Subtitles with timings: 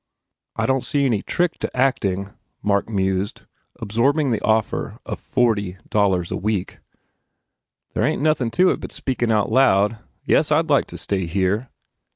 [0.55, 2.31] "I don t see any trick to acting,"
[2.63, 3.43] Mark mused,
[3.79, 6.79] absorbing the offer of forty dollars a week,
[7.93, 9.99] "There ain t nothin to it but speakin out loud....
[10.25, 11.69] Yes, I d like to stay here."